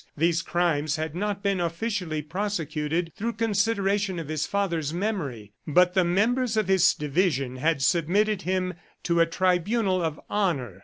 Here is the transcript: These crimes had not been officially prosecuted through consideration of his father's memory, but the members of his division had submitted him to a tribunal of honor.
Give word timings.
These 0.17 0.41
crimes 0.41 0.95
had 0.95 1.13
not 1.13 1.43
been 1.43 1.61
officially 1.61 2.23
prosecuted 2.23 3.13
through 3.15 3.33
consideration 3.33 4.17
of 4.17 4.29
his 4.29 4.47
father's 4.47 4.91
memory, 4.95 5.53
but 5.67 5.93
the 5.93 6.03
members 6.03 6.57
of 6.57 6.67
his 6.67 6.95
division 6.95 7.57
had 7.57 7.83
submitted 7.83 8.41
him 8.41 8.73
to 9.03 9.19
a 9.19 9.27
tribunal 9.27 10.01
of 10.01 10.19
honor. 10.27 10.79